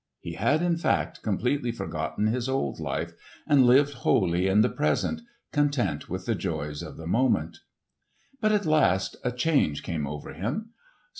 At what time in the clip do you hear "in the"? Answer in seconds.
4.47-4.69